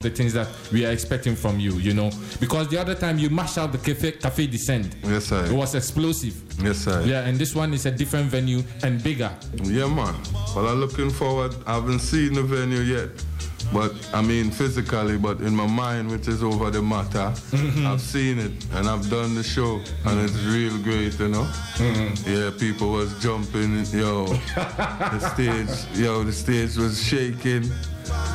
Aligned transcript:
the 0.00 0.10
things 0.10 0.32
that 0.32 0.46
we 0.72 0.86
are 0.86 0.92
expecting 0.92 1.34
from 1.34 1.58
you, 1.58 1.72
you 1.72 1.92
know. 1.92 2.08
Because 2.38 2.68
the 2.68 2.78
other 2.78 2.94
time 2.94 3.18
you 3.18 3.28
mashed 3.30 3.58
out 3.58 3.72
the 3.72 3.78
cafe, 3.78 4.12
cafe 4.12 4.46
descent. 4.46 4.94
Yes, 5.02 5.24
sir. 5.24 5.44
It 5.46 5.50
was 5.50 5.74
explosive. 5.74 6.40
Yes, 6.62 6.78
sir. 6.78 7.02
Yeah, 7.04 7.26
and 7.26 7.36
this 7.36 7.52
one 7.52 7.74
is 7.74 7.84
a 7.84 7.90
different 7.90 8.26
venue 8.26 8.62
and 8.84 9.02
bigger. 9.02 9.28
Yeah, 9.64 9.88
man. 9.88 10.14
Well, 10.54 10.68
I'm 10.68 10.78
looking 10.78 11.10
forward. 11.10 11.52
I 11.66 11.74
haven't 11.74 11.98
seen 11.98 12.34
the 12.34 12.44
venue 12.44 12.78
yet, 12.78 13.08
but 13.72 13.92
I 14.14 14.22
mean 14.22 14.52
physically, 14.52 15.18
but 15.18 15.40
in 15.40 15.52
my 15.56 15.66
mind, 15.66 16.12
which 16.12 16.28
is 16.28 16.44
over 16.44 16.70
the 16.70 16.80
matter, 16.80 17.32
mm-hmm. 17.50 17.88
I've 17.88 18.00
seen 18.00 18.38
it 18.38 18.52
and 18.74 18.88
I've 18.88 19.10
done 19.10 19.34
the 19.34 19.42
show, 19.42 19.78
and 19.78 19.84
mm-hmm. 19.84 20.24
it's 20.26 20.44
real 20.44 20.78
great, 20.78 21.18
you 21.18 21.26
know. 21.26 21.50
Mm-hmm. 21.74 22.32
Yeah, 22.32 22.50
people 22.56 22.92
was 22.92 23.20
jumping, 23.20 23.84
yo. 23.86 24.26
the 24.54 25.18
stage, 25.34 25.98
yo, 25.98 26.22
the 26.22 26.32
stage 26.32 26.76
was 26.76 27.02
shaking. 27.02 27.68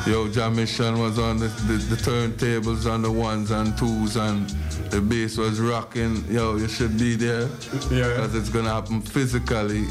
Yo, 0.06 0.28
Jam 0.28 0.54
Mission 0.56 0.98
was 0.98 1.18
on 1.18 1.38
the, 1.38 1.48
the, 1.66 1.74
the 1.74 1.96
turntables 1.96 2.90
on 2.90 3.02
the 3.02 3.10
ones 3.10 3.50
and 3.50 3.76
twos, 3.76 4.16
and 4.16 4.48
the 4.90 5.00
bass 5.00 5.36
was 5.38 5.60
rocking. 5.60 6.24
Yo, 6.30 6.56
you 6.56 6.68
should 6.68 6.96
be 6.98 7.16
there 7.16 7.48
Yeah. 7.90 8.08
because 8.08 8.34
it's 8.34 8.48
gonna 8.50 8.68
happen 8.72 9.00
physically 9.00 9.86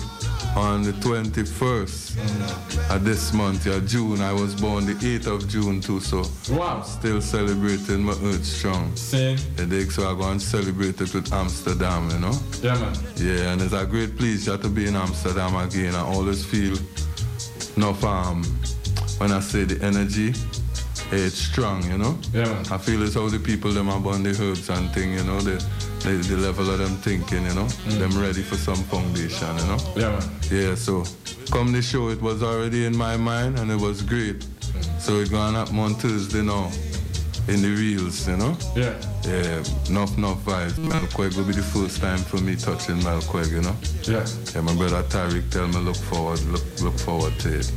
on 0.55 0.83
the 0.83 0.91
21st 0.93 2.91
of 2.95 3.03
this 3.03 3.33
month, 3.33 3.65
yeah, 3.65 3.79
June. 3.85 4.21
I 4.21 4.31
was 4.33 4.53
born 4.53 4.85
the 4.85 4.93
8th 4.93 5.25
of 5.27 5.47
June 5.49 5.81
too, 5.81 5.99
so 5.99 6.23
Wow. 6.51 6.83
still 6.83 7.19
celebrating 7.21 8.03
my 8.03 8.13
Earth 8.23 8.45
Strong. 8.45 8.95
Same. 8.95 9.37
The 9.55 9.65
day 9.65 9.85
so 9.85 10.09
I 10.09 10.13
go 10.15 10.29
and 10.29 10.39
celebrate 10.41 11.01
it 11.01 11.11
with 11.13 11.33
Amsterdam, 11.33 12.09
you 12.11 12.19
know. 12.19 12.39
Yeah, 12.61 12.75
man. 12.79 12.93
Yeah, 13.15 13.51
and 13.53 13.61
it's 13.63 13.73
a 13.73 13.85
great 13.85 14.15
pleasure 14.15 14.57
to 14.57 14.69
be 14.69 14.85
in 14.85 14.95
Amsterdam 14.95 15.55
again. 15.55 15.95
I 15.95 16.01
always 16.01 16.45
feel 16.45 16.77
enough 17.75 18.03
um 18.03 18.43
when 19.19 19.31
I 19.31 19.39
say 19.39 19.63
the 19.63 19.83
energy, 19.83 20.33
it's 21.11 21.35
strong, 21.35 21.83
you 21.89 21.97
know. 21.97 22.17
Yeah, 22.33 22.45
man. 22.45 22.65
I 22.71 22.77
feel 22.77 23.01
it's 23.03 23.15
how 23.15 23.29
the 23.29 23.39
people 23.39 23.71
them 23.71 23.89
are 23.89 24.07
on 24.07 24.23
the 24.23 24.31
herbs 24.41 24.69
and 24.69 24.89
thing, 24.91 25.13
you 25.13 25.23
know, 25.23 25.39
the, 25.41 25.63
the, 25.99 26.11
the 26.29 26.37
level 26.37 26.69
of 26.69 26.79
them 26.79 26.95
thinking, 26.97 27.43
you 27.43 27.53
know, 27.53 27.65
mm. 27.65 27.99
them 27.99 28.19
ready 28.19 28.41
for 28.41 28.55
some 28.55 28.83
foundation, 28.85 29.55
you 29.57 29.65
know. 29.65 29.77
Yeah, 29.95 30.11
man. 30.11 30.29
Yeah, 30.51 30.75
so 30.75 31.03
come 31.51 31.71
the 31.71 31.81
show, 31.81 32.09
it 32.09 32.21
was 32.21 32.41
already 32.41 32.85
in 32.85 32.95
my 32.95 33.17
mind 33.17 33.59
and 33.59 33.71
it 33.71 33.79
was 33.79 34.01
great. 34.01 34.39
Mm. 34.39 34.99
So 34.99 35.13
we're 35.13 35.27
gonna 35.27 35.59
happen 35.59 35.79
on 35.79 35.95
Thursday 35.95 36.41
now 36.41 36.71
in 37.47 37.61
the 37.61 37.69
reels, 37.69 38.27
you 38.27 38.37
know. 38.37 38.55
Yeah. 38.75 38.93
Yeah, 39.25 39.63
enough, 39.89 40.17
enough 40.17 40.43
vibes. 40.45 40.73
Melkweg 40.73 41.35
will 41.35 41.45
be 41.45 41.53
the 41.53 41.61
first 41.61 42.01
time 42.01 42.19
for 42.19 42.37
me 42.37 42.55
touching 42.55 42.97
Melkweg, 42.97 43.51
you 43.51 43.61
know. 43.61 43.75
Yeah. 44.03 44.25
Yeah, 44.53 44.61
my 44.61 44.75
brother 44.75 45.03
Tariq 45.03 45.49
tell 45.49 45.67
me 45.67 45.77
look 45.77 45.95
forward, 45.95 46.41
look 46.45 46.63
look 46.81 46.97
forward 46.99 47.33
to 47.39 47.59
it. 47.59 47.71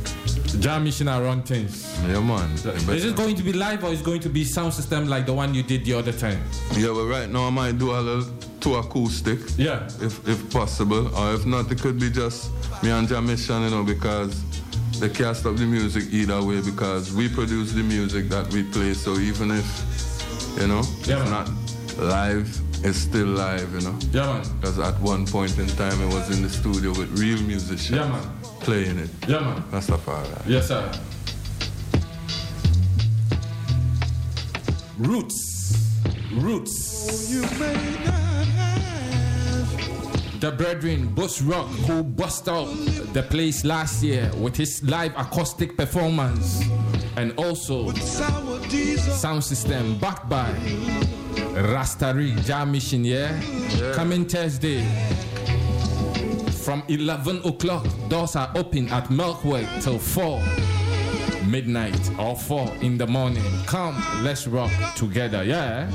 Jam 0.59 0.85
Mission 0.85 1.07
are 1.07 1.21
run 1.21 1.43
things. 1.43 1.85
Yeah, 2.03 2.19
man. 2.21 2.49
Is 2.89 3.05
it 3.05 3.15
going 3.15 3.35
to 3.35 3.43
be 3.43 3.53
live 3.53 3.83
or 3.83 3.91
is 3.91 3.99
it 4.01 4.05
going 4.05 4.21
to 4.21 4.29
be 4.29 4.43
sound 4.43 4.73
system 4.73 5.07
like 5.07 5.25
the 5.25 5.33
one 5.33 5.53
you 5.53 5.63
did 5.63 5.83
the 5.85 5.93
other 5.93 6.13
time? 6.13 6.41
Yeah, 6.73 6.93
but 6.93 7.05
right 7.05 7.29
now 7.29 7.47
I 7.47 7.49
might 7.49 7.77
do 7.77 7.91
a 7.91 7.99
little 7.99 8.33
two 8.59 8.75
acoustic. 8.75 9.39
Yeah. 9.57 9.87
if 10.01 10.27
if 10.27 10.49
possible, 10.51 11.13
or 11.15 11.33
if 11.33 11.45
not, 11.45 11.71
it 11.71 11.81
could 11.81 11.99
be 11.99 12.09
just 12.09 12.51
me 12.83 12.91
and 12.91 13.07
Jamishan, 13.07 13.65
you 13.65 13.69
know, 13.71 13.83
because 13.83 14.41
they 14.99 15.09
can't 15.09 15.35
stop 15.37 15.55
the 15.55 15.65
music 15.65 16.05
either 16.11 16.41
way 16.43 16.61
because 16.61 17.11
we 17.13 17.29
produce 17.29 17.71
the 17.73 17.83
music 17.83 18.29
that 18.29 18.51
we 18.53 18.63
play. 18.63 18.93
So 18.93 19.17
even 19.17 19.51
if 19.51 19.67
you 20.59 20.67
know 20.67 20.81
Yeah, 21.05 21.21
it's 21.21 21.29
man. 21.29 21.31
not 21.31 21.49
live, 21.97 22.47
it's 22.83 22.97
still 22.97 23.27
live, 23.27 23.71
you 23.73 23.81
know. 23.81 23.97
Yeah, 24.11 24.25
man. 24.33 24.43
Because 24.59 24.79
at 24.79 24.99
one 25.01 25.25
point 25.27 25.57
in 25.59 25.67
time, 25.67 26.01
it 26.01 26.13
was 26.13 26.29
in 26.35 26.41
the 26.43 26.49
studio 26.49 26.89
with 26.91 27.09
real 27.19 27.41
musicians 27.43 27.91
Yeah, 27.91 28.07
man. 28.09 28.23
playing 28.61 28.97
it. 28.99 29.09
Yeah, 29.27 29.39
man. 29.41 29.63
That's 29.71 29.89
a 29.89 29.97
far. 29.97 30.23
Yes, 30.47 30.67
sir. 30.67 30.91
Roots. 34.97 35.37
Roots. 36.33 38.16
The 40.39 40.51
brethren, 40.51 41.07
Bus 41.15 41.41
Rock, 41.41 41.67
who 41.87 42.03
bust 42.03 42.47
out 42.47 42.67
the 43.13 43.23
place 43.23 43.65
last 43.65 44.03
year 44.03 44.31
with 44.37 44.55
his 44.55 44.83
live 44.83 45.11
acoustic 45.17 45.75
performance 45.75 46.63
and 47.15 47.33
also 47.37 47.91
sound 47.91 49.43
system 49.43 49.97
backed 49.97 50.29
by 50.29 50.51
Rastari 51.73 52.35
Jam 52.45 52.71
Mission, 52.71 53.03
yeah? 53.03 53.33
Coming 53.93 54.25
Thursday 54.25 54.83
from 56.51 56.83
11 56.87 57.41
o'clock. 57.43 57.87
Doors 58.07 58.35
are 58.35 58.51
open 58.55 58.89
at 58.89 59.05
Milkway 59.05 59.65
till 59.81 59.97
4 59.97 60.39
midnight 61.47 61.97
or 62.19 62.35
4 62.35 62.75
in 62.81 62.97
the 62.97 63.07
morning. 63.07 63.43
Come, 63.65 63.95
let's 64.21 64.45
rock 64.45 64.71
together, 64.95 65.43
yeah? 65.43 65.89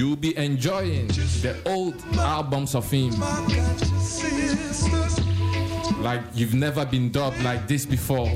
You'll 0.00 0.16
be 0.16 0.34
enjoying 0.38 1.08
the 1.42 1.54
old 1.66 1.94
albums 2.16 2.74
of 2.74 2.90
him 2.90 3.10
like 6.00 6.22
you've 6.32 6.54
never 6.54 6.86
been 6.86 7.10
dubbed 7.10 7.42
like 7.42 7.68
this 7.68 7.84
before. 7.84 8.30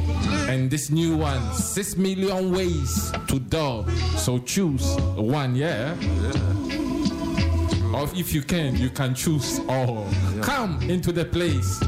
And 0.46 0.70
this 0.70 0.90
new 0.90 1.16
one, 1.16 1.54
6 1.54 1.96
million 1.96 2.52
ways 2.52 3.10
to 3.28 3.38
dub. 3.38 3.90
So 4.18 4.40
choose 4.40 4.94
one, 5.16 5.56
yeah? 5.56 5.94
Or 7.94 8.10
if 8.14 8.34
you 8.34 8.42
can, 8.42 8.76
you 8.76 8.90
can 8.90 9.14
choose 9.14 9.58
all. 9.66 10.06
Come 10.42 10.82
into 10.82 11.12
the 11.12 11.24
place 11.24 11.80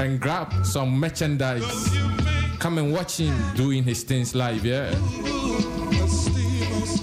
and 0.00 0.18
grab 0.18 0.52
some 0.66 0.98
merchandise. 0.98 1.88
Come 2.58 2.78
and 2.78 2.92
watch 2.92 3.18
him 3.18 3.36
doing 3.54 3.84
his 3.84 4.02
things 4.02 4.34
live, 4.34 4.64
yeah? 4.64 4.90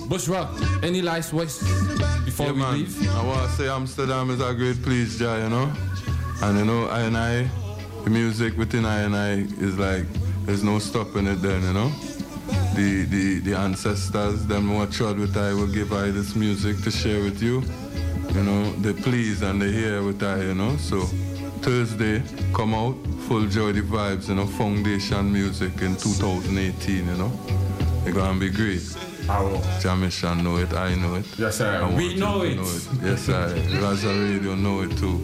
Bush 0.10 0.28
Rock, 0.28 0.50
any 0.84 1.02
last 1.02 1.32
words 1.32 1.64
before 2.38 2.46
Yeah, 2.48 2.52
we 2.54 2.60
man. 2.60 2.74
leave? 2.74 3.10
I 3.16 3.24
want 3.26 3.50
to 3.50 3.56
say 3.58 3.68
Amsterdam 3.68 4.30
is 4.30 4.42
a 4.42 4.54
great 4.54 4.82
place, 4.84 5.18
Jai, 5.18 5.44
you 5.44 5.50
know. 5.50 5.72
And 6.44 6.58
you 6.60 6.66
know, 6.66 6.88
I 6.88 7.02
and 7.02 7.18
I, 7.18 7.48
the 8.04 8.10
music 8.10 8.56
within 8.58 8.86
I 8.86 9.00
and 9.02 9.16
I 9.16 9.32
is 9.64 9.78
like, 9.78 10.06
there's 10.46 10.64
no 10.64 10.80
stopping 10.80 11.26
it 11.28 11.42
then, 11.42 11.62
you 11.64 11.74
know. 11.74 11.90
The 12.76 13.06
the 13.06 13.40
the 13.40 13.56
ancestors, 13.58 14.46
them 14.46 14.74
what 14.74 14.92
trod 14.92 15.18
with 15.18 15.36
I 15.36 15.54
will 15.54 15.68
give 15.68 15.92
I 15.92 16.12
this 16.12 16.36
music 16.36 16.78
to 16.84 16.92
share 16.92 17.22
with 17.24 17.42
you. 17.42 17.64
You 18.36 18.44
know, 18.44 18.72
they 18.74 18.94
please 18.94 19.42
and 19.42 19.60
they 19.62 19.72
hear 19.72 20.04
with 20.04 20.22
I, 20.22 20.42
you 20.44 20.54
know. 20.54 20.78
So 20.78 21.02
Thursday, 21.66 22.22
come 22.54 22.76
out, 22.76 22.96
full 23.28 23.48
joy 23.48 23.72
the 23.74 23.82
vibes, 23.82 24.30
you 24.30 24.36
know, 24.36 24.46
foundation 24.46 25.34
music 25.34 25.82
in 25.82 25.96
2018, 25.96 27.08
you 27.08 27.16
know. 27.16 27.32
It's 28.06 28.16
gonna 28.16 28.40
be 28.40 28.50
great. 28.50 28.84
Jamishan 29.28 30.42
know 30.44 30.58
it, 30.58 30.74
I 30.74 30.96
know 30.96 31.16
it. 31.16 31.26
Yes, 31.38 31.58
sir. 31.58 31.84
I 31.84 31.96
We 31.96 32.06
you 32.06 32.14
to 32.14 32.20
know 32.20 32.42
it. 32.44 32.58
Yes, 33.04 33.24
sir. 33.24 33.54
Raza 33.82 34.14
Radio 34.24 34.56
know 34.56 34.82
it 34.82 34.98
too. 34.98 35.20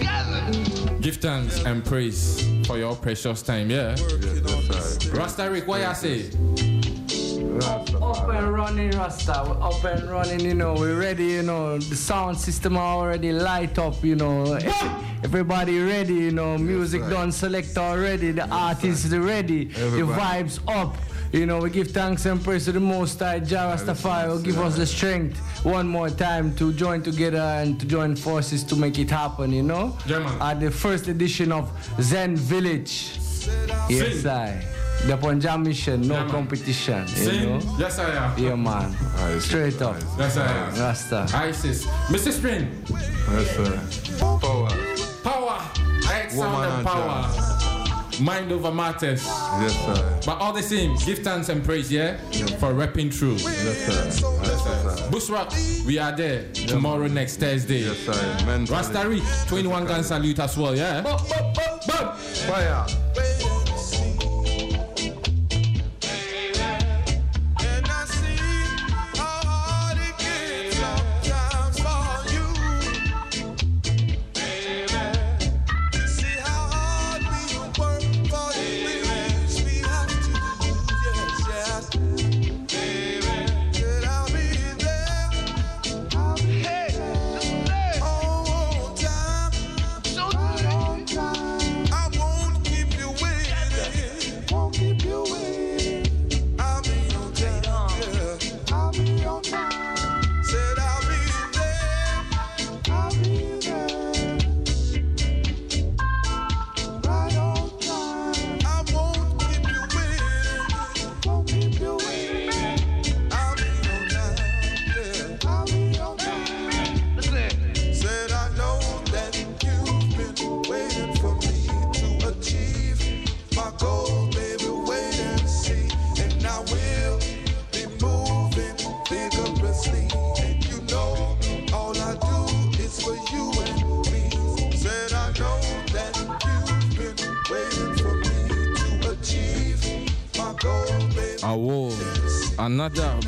Yes, 0.00 1.00
Give 1.00 1.16
thanks 1.16 1.64
and 1.64 1.84
praise 1.84 2.42
for 2.66 2.78
your 2.78 2.96
precious 2.96 3.42
time, 3.42 3.70
yeah? 3.70 3.94
Yes, 3.98 4.98
sir. 4.98 5.10
Rasta 5.12 5.50
Rick, 5.50 5.68
what 5.68 5.80
you 5.80 5.94
say? 5.94 6.30
Up 8.00 8.28
and 8.28 8.54
running, 8.54 8.90
Rasta. 8.92 9.44
We're 9.46 9.62
up 9.62 9.84
and 9.84 10.10
running, 10.10 10.40
you 10.40 10.54
know. 10.54 10.74
We're 10.74 10.98
ready, 10.98 11.26
you 11.26 11.42
know. 11.42 11.78
The 11.78 11.96
sound 11.96 12.38
system 12.38 12.76
already 12.76 13.32
light 13.32 13.78
up, 13.78 14.02
you 14.02 14.16
know. 14.16 14.58
Everybody 15.22 15.80
ready, 15.80 16.14
you 16.14 16.30
know. 16.30 16.56
Music 16.56 17.02
right. 17.02 17.10
done 17.10 17.32
select 17.32 17.76
already. 17.76 18.32
The 18.32 18.48
artists 18.48 19.12
ready. 19.12 19.70
Everybody. 19.76 20.00
The 20.00 20.04
vibes 20.04 20.60
up. 20.68 20.96
You 21.32 21.44
know, 21.44 21.58
we 21.58 21.68
give 21.70 21.90
thanks 21.90 22.24
and 22.26 22.42
praise 22.42 22.64
to 22.64 22.72
the 22.72 22.80
Most 22.80 23.18
High, 23.18 23.40
Jah 23.40 23.74
Rastafari 23.76 24.28
will 24.28 24.40
give 24.40 24.58
us 24.58 24.76
the 24.76 24.86
strength 24.86 25.36
one 25.64 25.86
more 25.86 26.08
time 26.08 26.54
to 26.56 26.72
join 26.72 27.02
together 27.02 27.38
and 27.38 27.78
to 27.80 27.86
join 27.86 28.16
forces 28.16 28.64
to 28.64 28.76
make 28.76 28.98
it 28.98 29.10
happen, 29.10 29.52
you 29.52 29.62
know? 29.62 29.96
Yeah. 30.06 30.38
At 30.40 30.60
the 30.60 30.70
first 30.70 31.06
edition 31.08 31.52
of 31.52 31.70
Zen 32.00 32.34
Village. 32.36 33.18
Yes, 33.90 34.22
Sing. 34.22 34.26
I. 34.30 34.64
The 35.06 35.16
Punjab 35.16 35.60
mission, 35.60 36.00
no 36.08 36.14
Yeah, 36.14 36.22
man. 36.22 36.30
competition, 36.30 37.02
you 37.02 37.08
Sing. 37.08 37.42
know? 37.58 37.76
Yes, 37.78 37.98
I 37.98 38.10
am. 38.10 38.38
Yeah, 38.38 38.54
man. 38.56 38.96
Nice. 39.16 39.44
Straight 39.44 39.80
up. 39.82 39.96
Yes, 40.18 40.36
I 40.38 40.46
am. 40.50 40.74
Rasta. 40.80 41.26
ISIS. 41.34 41.86
Mr. 42.08 42.32
Spring, 42.32 42.68
Yes, 42.88 43.54
sir. 43.54 44.18
Power. 44.18 44.68
power. 45.22 45.60
X 46.10 46.34
sound 46.34 46.52
Woman 46.52 46.68
and 46.68 46.78
and 46.78 46.86
power. 46.86 47.22
Mind 48.20 48.50
over 48.50 48.72
matters. 48.72 49.24
Yes, 49.24 49.76
sir. 49.84 50.20
But 50.26 50.38
all 50.40 50.52
the 50.52 50.62
same, 50.62 50.96
give 51.06 51.20
thanks 51.20 51.48
and 51.48 51.64
praise, 51.64 51.90
yeah? 51.90 52.16
For 52.58 52.72
rapping 52.72 53.10
through. 53.10 53.34
Yes, 53.34 53.78
sir. 53.86 54.04
Yes, 54.42 54.64
sir. 54.64 55.08
Bushrock, 55.10 55.86
we 55.86 55.98
are 55.98 56.12
there 56.16 56.44
tomorrow, 56.52 57.06
next 57.06 57.36
Thursday. 57.36 57.80
Yes, 57.80 57.98
sir. 57.98 58.46
Mentally. 58.46 58.76
Rastari, 58.76 59.48
21 59.48 59.86
gun 59.86 60.02
salute 60.02 60.38
as 60.40 60.56
well, 60.56 60.74
yeah? 60.76 61.02
Fire. 62.46 62.86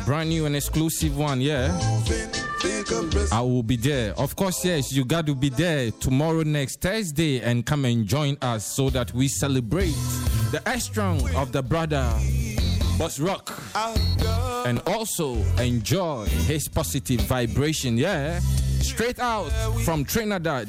Brand 0.05 0.29
new 0.29 0.47
and 0.47 0.57
exclusive 0.57 1.17
one, 1.17 1.41
yeah. 1.41 1.71
I 3.33 3.41
will 3.41 3.63
be 3.63 3.77
there. 3.77 4.13
Of 4.19 4.37
course, 4.37 4.65
yes, 4.65 4.93
you 4.93 5.05
got 5.05 5.27
to 5.27 5.35
be 5.35 5.49
there 5.49 5.91
tomorrow, 5.93 6.43
next 6.43 6.81
Thursday, 6.81 7.41
and 7.41 7.65
come 7.65 7.85
and 7.85 8.07
join 8.07 8.37
us 8.43 8.67
so 8.67 8.91
that 8.91 9.13
we 9.15 9.29
celebrate 9.29 9.95
the 10.51 10.63
strong 10.79 11.35
of 11.37 11.53
the 11.53 11.63
brother, 11.63 12.13
Boss 12.99 13.19
Rock, 13.19 13.53
and 14.67 14.81
also 14.87 15.35
enjoy 15.59 16.27
his 16.47 16.69
positive 16.69 17.21
vibration, 17.23 17.97
yeah. 17.97 18.41
Straight 18.81 19.19
out 19.19 19.51
from 19.85 20.05
Trinidad. 20.05 20.69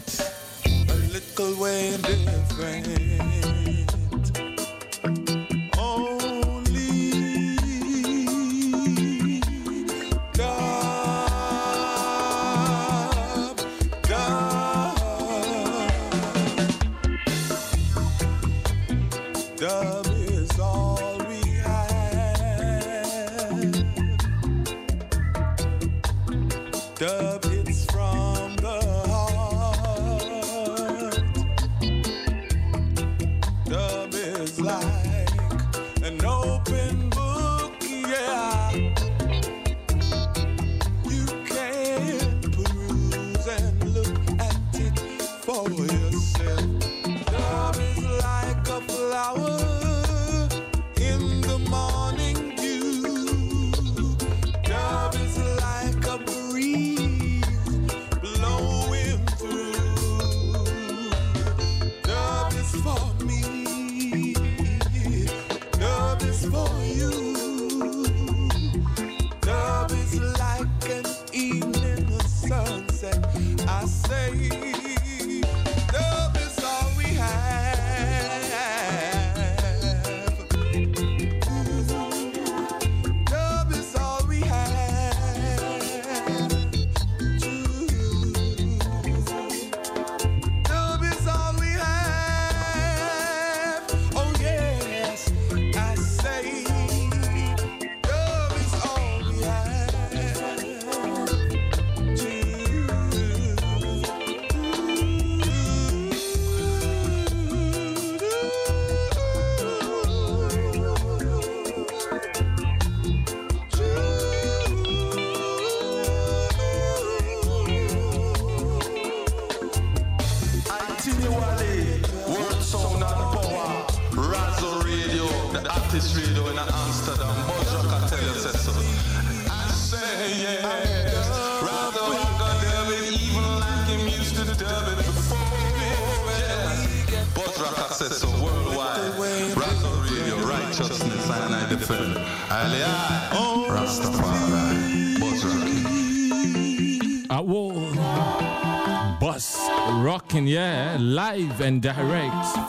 For 66.49 66.83
you. 66.85 67.30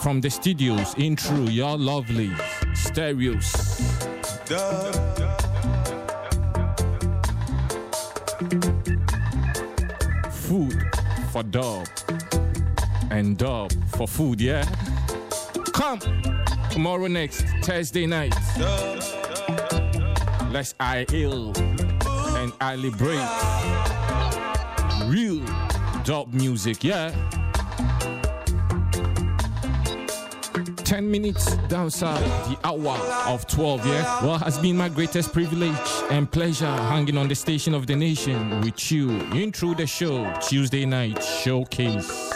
From 0.02 0.20
the 0.20 0.28
studios 0.28 0.94
in 0.98 1.14
true, 1.14 1.44
your 1.44 1.78
lovely 1.78 2.28
stereos. 2.74 3.52
Food 10.32 10.82
for 11.30 11.44
dub 11.44 11.86
and 13.12 13.38
dub 13.38 13.72
for 13.90 14.08
food, 14.08 14.40
yeah. 14.40 14.64
Come 15.72 16.00
tomorrow 16.68 17.06
next 17.06 17.44
Thursday 17.62 18.06
night. 18.06 18.34
Let's 20.50 20.74
I 20.80 21.06
ill 21.12 21.52
and 22.38 22.52
I 22.60 22.74
liberate 22.74 23.28
real 25.06 25.44
dub 26.02 26.34
music, 26.34 26.82
yeah. 26.82 27.14
10 30.92 31.10
minutes 31.10 31.56
down 31.68 31.90
south, 31.90 32.20
the 32.50 32.68
hour 32.68 32.98
of 33.26 33.46
12, 33.46 33.86
yeah. 33.86 34.26
Well, 34.26 34.36
has 34.36 34.58
been 34.58 34.76
my 34.76 34.90
greatest 34.90 35.32
privilege 35.32 35.72
and 36.10 36.30
pleasure 36.30 36.66
hanging 36.66 37.16
on 37.16 37.28
the 37.28 37.34
station 37.34 37.72
of 37.72 37.86
the 37.86 37.96
nation 37.96 38.60
with 38.60 38.92
you 38.92 39.08
in 39.32 39.52
through 39.52 39.76
the 39.76 39.86
show, 39.86 40.30
Tuesday 40.46 40.84
night 40.84 41.24
showcase. 41.24 42.30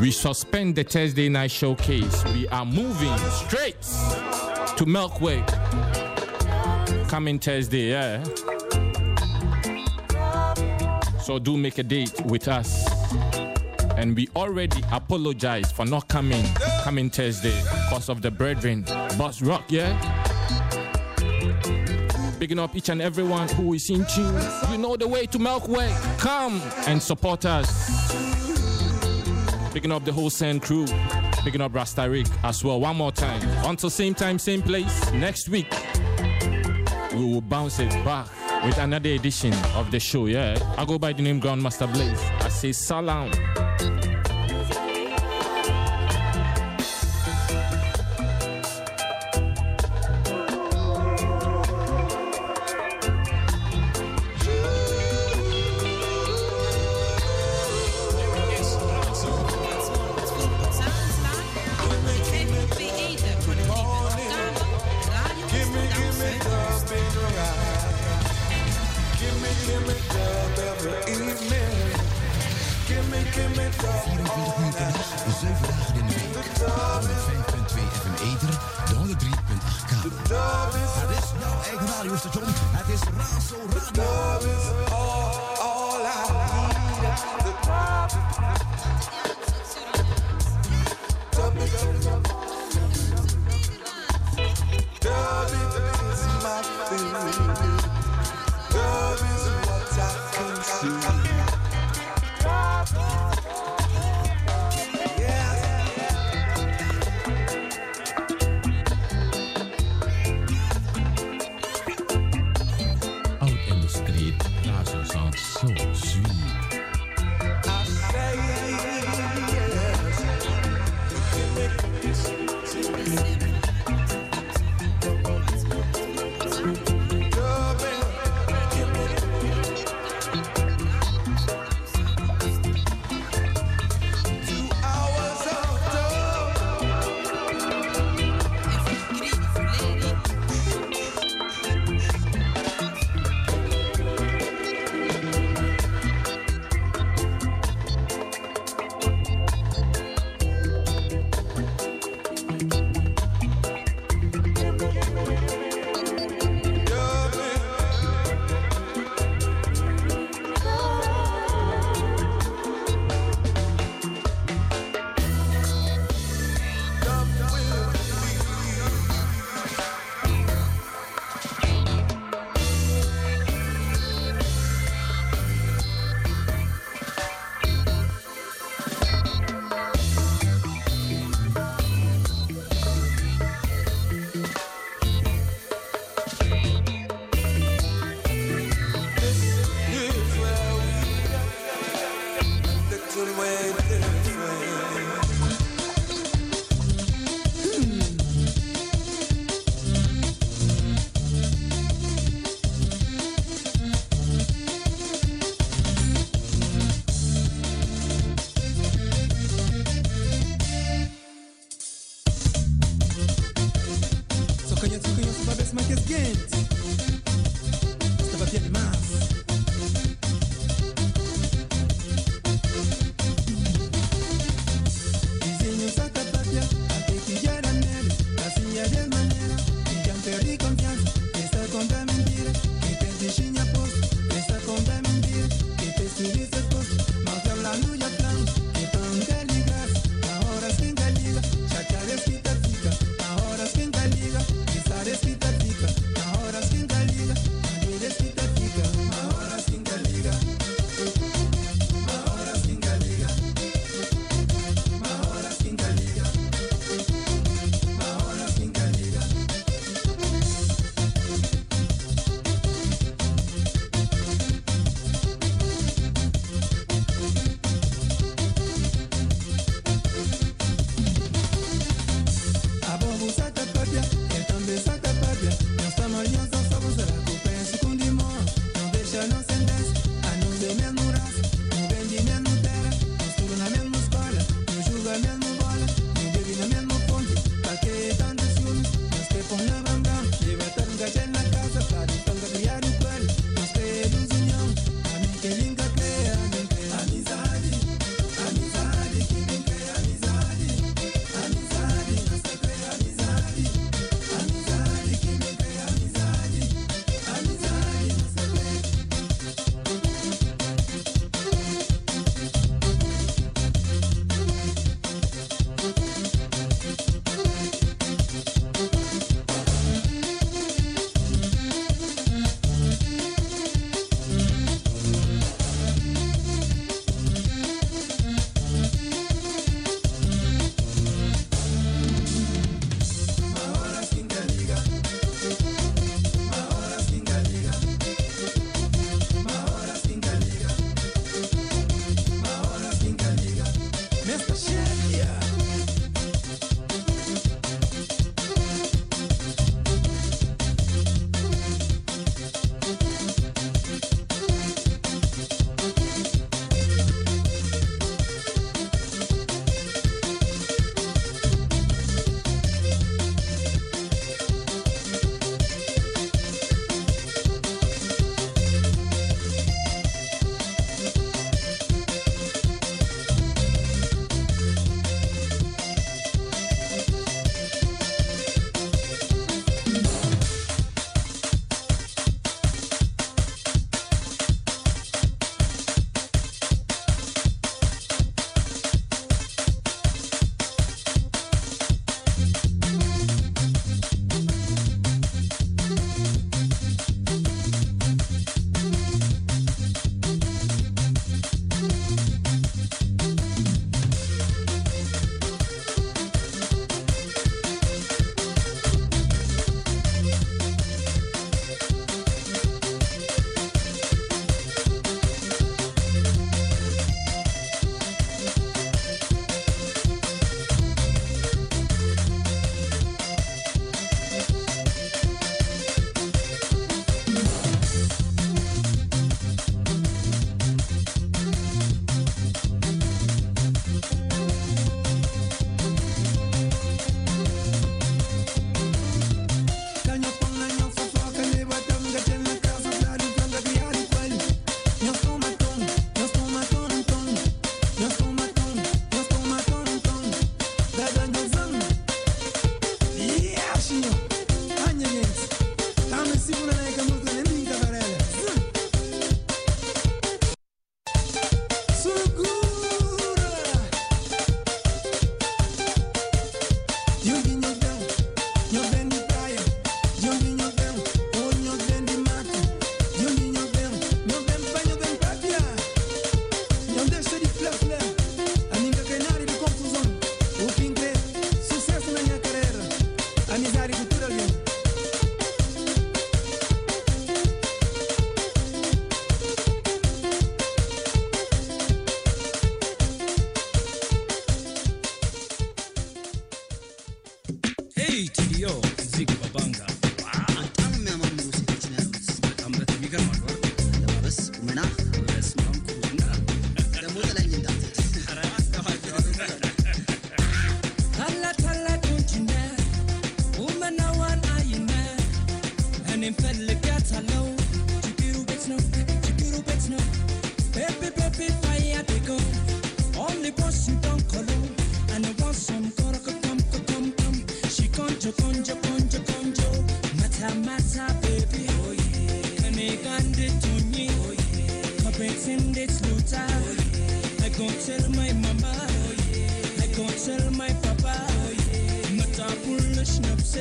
We 0.00 0.12
suspend 0.12 0.76
the 0.76 0.84
Thursday 0.84 1.28
night 1.28 1.50
showcase. 1.50 2.24
We 2.26 2.46
are 2.46 2.64
moving 2.64 3.18
straight 3.30 3.82
to 4.76 4.86
Milkway. 4.86 5.44
Coming 7.08 7.40
Thursday, 7.40 7.90
yeah. 7.90 8.22
So 11.18 11.40
do 11.40 11.56
make 11.56 11.78
a 11.78 11.82
date 11.82 12.20
with 12.26 12.46
us. 12.46 13.39
And 14.00 14.16
we 14.16 14.30
already 14.34 14.82
apologize 14.92 15.70
for 15.70 15.84
not 15.84 16.08
coming 16.08 16.46
coming 16.84 17.10
Thursday 17.10 17.54
because 17.60 18.08
of 18.08 18.22
the 18.22 18.30
brethren. 18.30 18.82
Boss 19.18 19.42
Rock, 19.42 19.64
yeah? 19.68 19.92
Bigging 22.38 22.58
up 22.58 22.74
each 22.74 22.88
and 22.88 23.02
everyone 23.02 23.46
who 23.48 23.74
is 23.74 23.90
in 23.90 24.06
tune. 24.06 24.42
You 24.72 24.78
know 24.78 24.96
the 24.96 25.06
way 25.06 25.26
to 25.26 25.38
Milkway. 25.38 25.90
Come 26.18 26.62
and 26.86 27.02
support 27.02 27.44
us. 27.44 28.10
Picking 29.74 29.92
up 29.92 30.06
the 30.06 30.12
whole 30.12 30.30
Sand 30.30 30.62
crew. 30.62 30.86
Picking 31.44 31.60
up 31.60 31.74
Rasta 31.74 32.08
Rick 32.08 32.28
as 32.42 32.64
well. 32.64 32.80
One 32.80 32.96
more 32.96 33.12
time. 33.12 33.46
Until 33.66 33.90
same 33.90 34.14
time, 34.14 34.38
same 34.38 34.62
place. 34.62 35.12
Next 35.12 35.50
week, 35.50 35.70
we 37.12 37.22
will 37.22 37.42
bounce 37.42 37.78
it 37.78 37.90
back 38.02 38.28
with 38.64 38.78
another 38.78 39.10
edition 39.10 39.52
of 39.74 39.90
the 39.90 40.00
show. 40.00 40.24
Yeah, 40.24 40.56
I 40.78 40.86
go 40.86 40.98
by 40.98 41.12
the 41.12 41.20
name 41.20 41.38
Grandmaster 41.38 41.92
Blaze. 41.92 42.18
I 42.40 42.48
say 42.48 42.72
salam. 42.72 43.30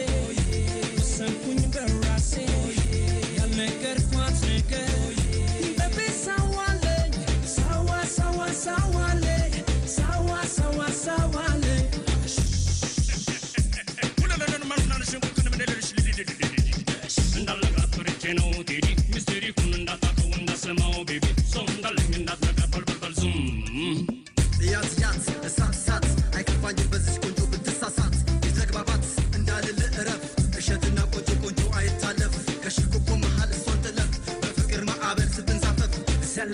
say, 0.06 1.26
oh, 1.28 1.52
yeah, 1.52 1.90
yeah. 1.92 1.99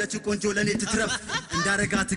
ያለችው 0.06 0.22
ቆንጆ 0.28 0.44
ለእኔ 0.56 0.70
ትትረፍ። 0.82 1.12
እንዳረጋት 1.56 2.10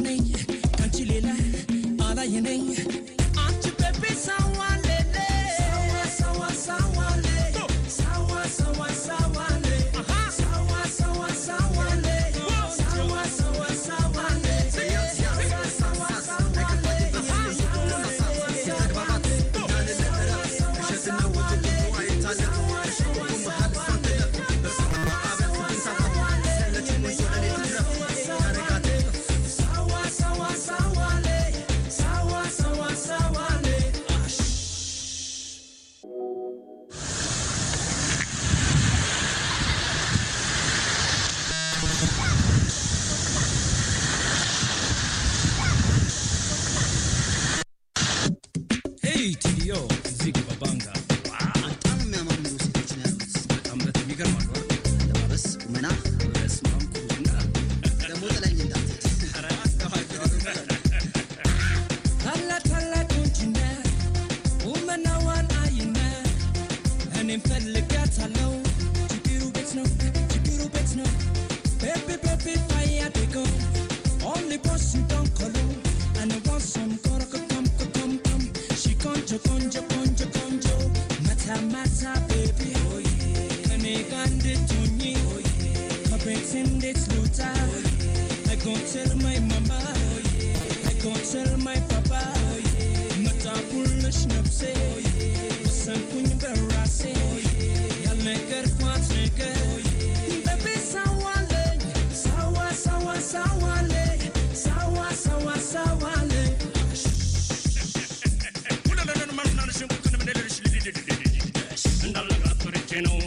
என்னை 0.00 0.18
கட்சியில 0.76 1.28
ஆதாயனை 2.04 2.54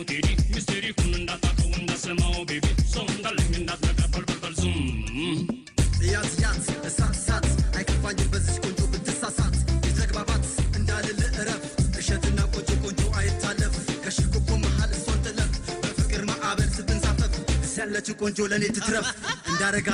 ቴዲ 0.10 0.26
ሚስቴሪ 0.54 0.86
ኩን 0.98 1.12
እንዳታቁ 1.20 1.60
እንደሰማው 1.80 2.36
ቤቢ 2.50 2.66
ሰው 2.94 3.06
እንዳለኝ 3.14 3.52
እንዳትነቃ 3.60 4.00
በልበልበል 4.14 4.54
ዙም 4.62 4.78
እያት 6.04 6.34
ያት 6.44 6.66
እሳት 6.90 7.46
አይከፋኝም 7.78 8.30
በዚች 8.34 8.58
ቆንጆ 8.66 8.82
ብትሳሳት 8.94 9.56
የተግባባት 9.88 10.46
እንዳልል 10.80 11.22
እረፍ 11.34 11.64
እሸትና 12.02 12.40
ቆንጆ 12.54 12.72
ቆንጆ 12.84 13.02
አይታለፍ 13.22 13.76
ከሽኮኮ 14.06 14.50
መሃል 14.66 14.92
እሷን 14.98 15.22
ጥለፍ 15.28 15.52
በፍቅር 15.84 16.24
ማዕበል 16.32 16.70
ስትንሳፈፍ 16.78 17.34
እዚያለችን 17.60 18.20
ቆንጆ 18.24 18.50
ለእኔ 18.54 18.66
ትትረፍ 18.78 19.10
እንዳረጋ 19.52 19.90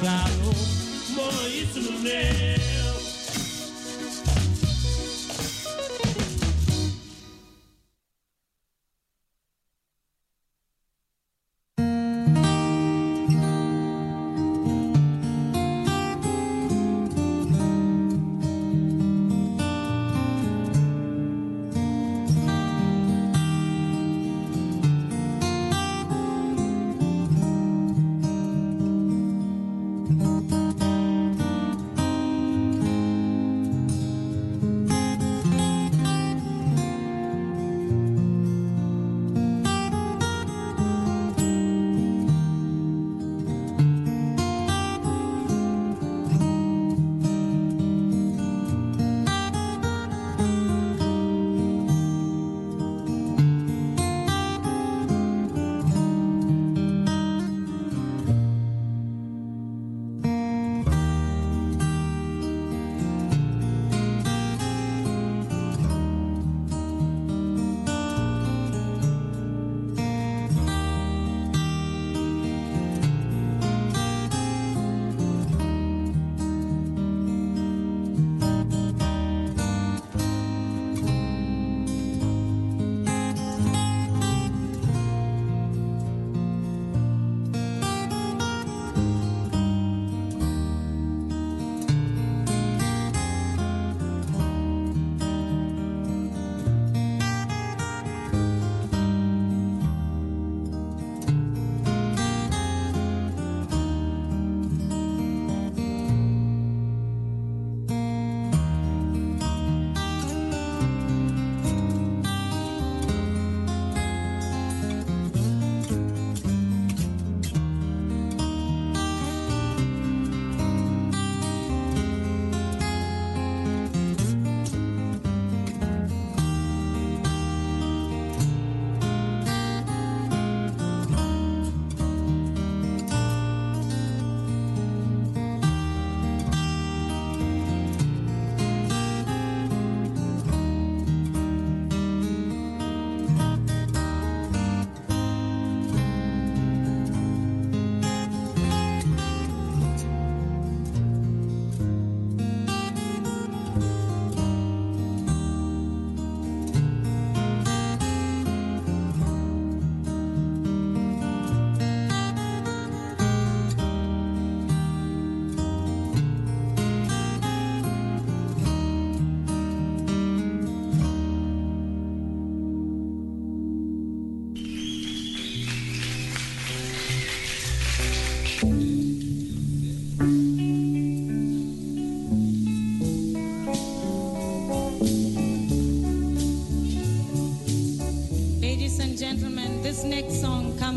claro, 0.00 0.32
mo 1.10 1.48
isso 1.48 1.80
no 1.80 1.98
meu. 2.00 2.85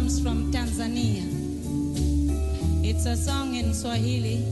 Comes 0.10 0.24
from 0.24 0.51
Tanzania. 0.51 1.24
It's 2.84 3.05
a 3.05 3.16
song 3.16 3.53
in 3.53 3.76
Swahili, 3.76 4.43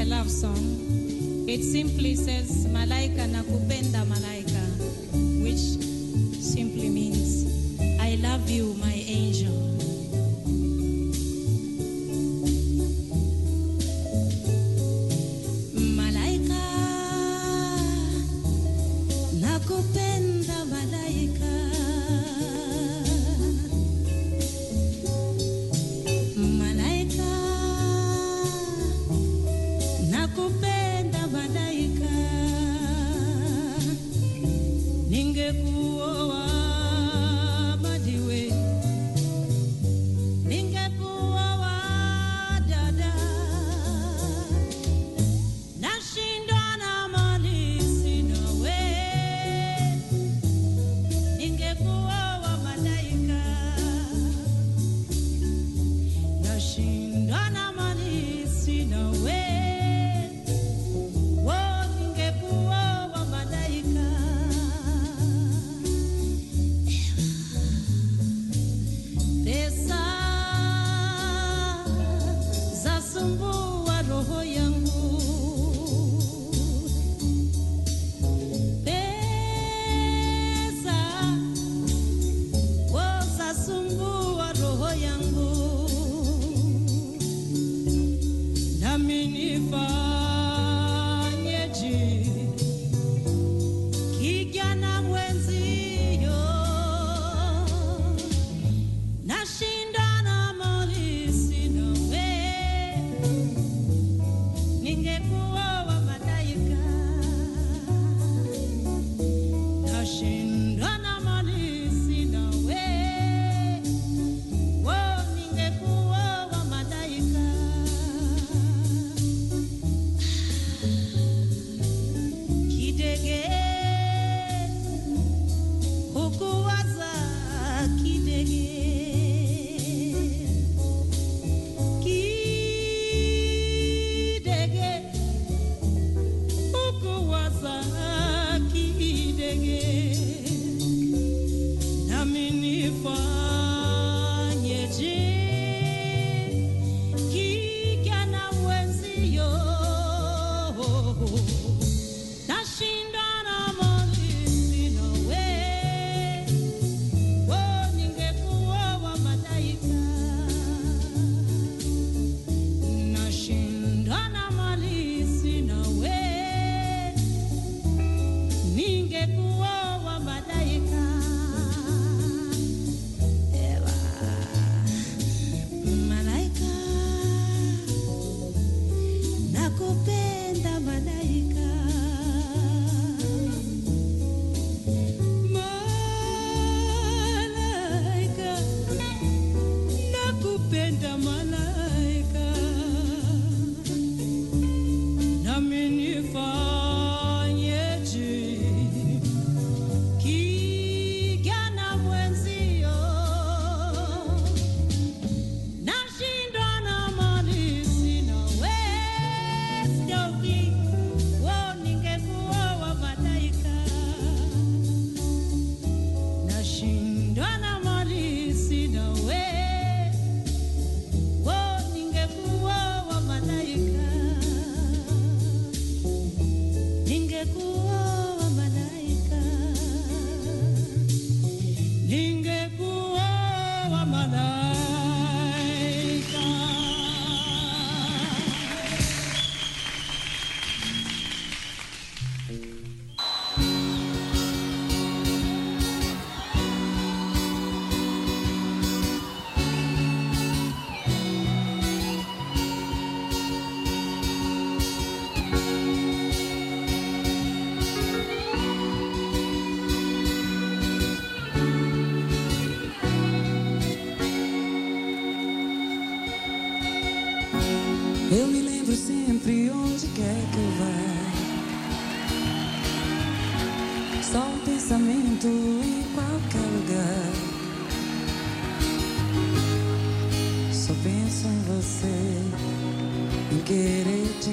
a 0.00 0.04
love 0.06 0.30
song. 0.30 1.44
It 1.46 1.62
simply 1.62 2.14
says, 2.14 2.66
Malaika 2.68 3.26
nakupenda 3.26 4.04
malaika, 4.06 4.31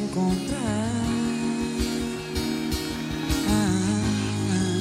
encontrar. 0.10 0.58
Ah, 3.48 4.02
ah, 4.52 4.80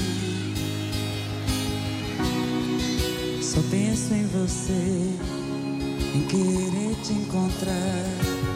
ah. 2.21 3.43
Só 3.43 3.61
penso 3.71 4.15
em 4.15 4.27
você, 4.27 5.13
em 6.15 6.23
querer 6.27 6.95
te 7.03 7.13
encontrar. 7.13 8.48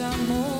amor. 0.00 0.51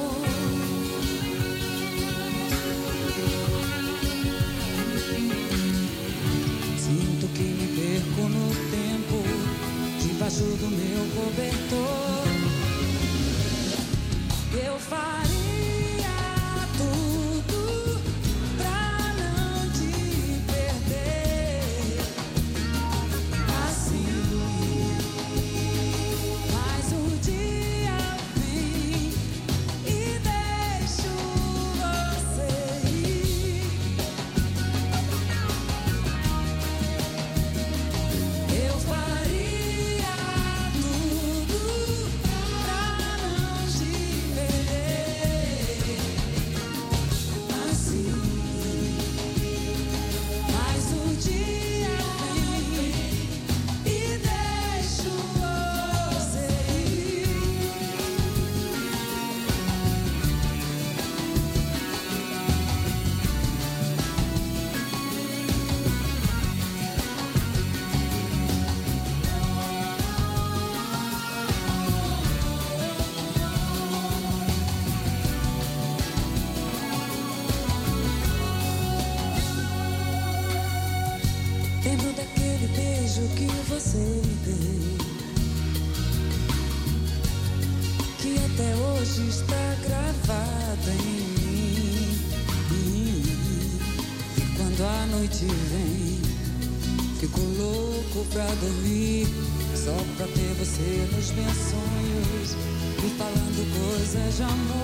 meus 101.30 101.56
sonhos 101.56 102.56
e 102.98 103.08
falando 103.16 103.62
coisas 103.78 104.36
de 104.36 104.42
amor. 104.42 104.81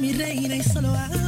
mi 0.00 0.12
reina 0.12 0.56
y 0.56 0.62
solo 0.62 0.88
a 0.94 1.21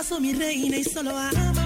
paso 0.00 0.18
mi 0.18 0.32
reina 0.32 0.78
y 0.78 0.84
solo 0.84 1.10
a 1.10 1.59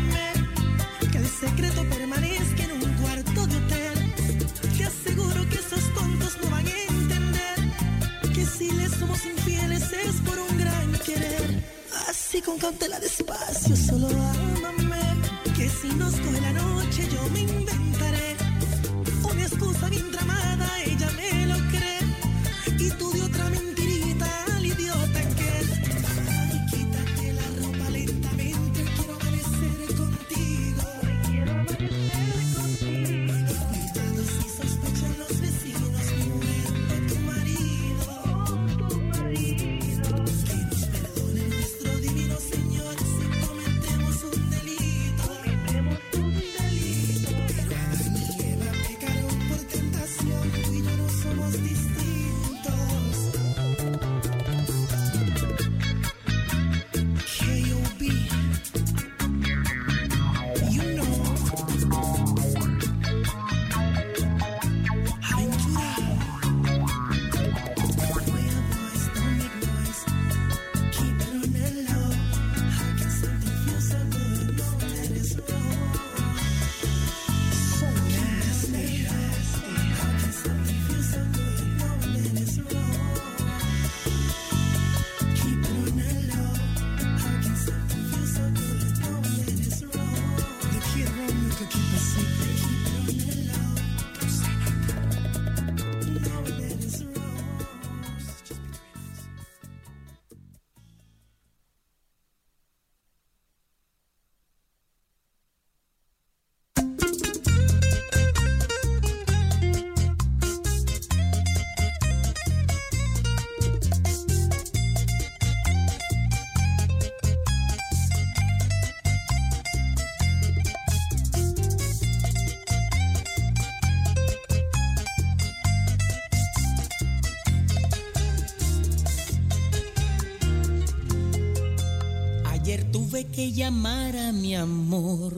llamar 133.52 134.16
a 134.16 134.32
mi 134.32 134.54
amor, 134.54 135.34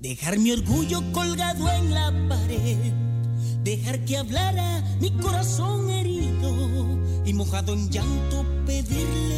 dejar 0.00 0.38
mi 0.38 0.52
orgullo 0.52 1.02
colgado 1.12 1.70
en 1.70 1.94
la 1.94 2.12
pared, 2.28 2.92
dejar 3.62 4.04
que 4.04 4.16
hablara 4.16 4.82
mi 5.00 5.10
corazón 5.10 5.90
herido 5.90 6.52
y 7.24 7.32
mojado 7.34 7.72
en 7.72 7.90
llanto 7.90 8.44
pedirle 8.66 9.29